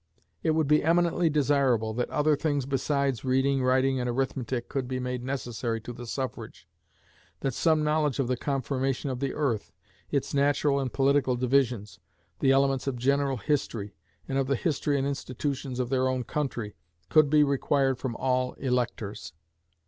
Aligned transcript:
It 0.41 0.55
would 0.57 0.67
be 0.67 0.83
eminently 0.83 1.29
desirable 1.29 1.93
that 1.93 2.09
other 2.09 2.35
things 2.35 2.65
besides 2.65 3.23
reading, 3.23 3.61
writing, 3.61 3.99
and 3.99 4.09
arithmetic 4.09 4.67
could 4.67 4.87
be 4.87 4.99
made 4.99 5.21
necessary 5.23 5.79
to 5.81 5.93
the 5.93 6.07
suffrage; 6.07 6.67
that 7.41 7.53
some 7.53 7.83
knowledge 7.83 8.17
of 8.17 8.27
the 8.27 8.35
conformation 8.35 9.11
of 9.11 9.19
the 9.19 9.35
earth, 9.35 9.71
its 10.09 10.33
natural 10.33 10.79
and 10.79 10.91
political 10.91 11.35
divisions, 11.35 11.99
the 12.39 12.49
elements 12.51 12.87
of 12.87 12.95
general 12.97 13.37
history, 13.37 13.93
and 14.27 14.39
of 14.39 14.47
the 14.47 14.55
history 14.55 14.97
and 14.97 15.05
institutions 15.05 15.79
of 15.79 15.89
their 15.91 16.07
own 16.07 16.23
country, 16.23 16.73
could 17.09 17.29
be 17.29 17.43
required 17.43 17.99
from 17.99 18.15
all 18.15 18.53
electors. 18.53 19.33